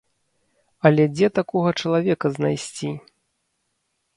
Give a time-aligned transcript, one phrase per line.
[0.89, 2.89] Але дзе такога чалавека знайсці?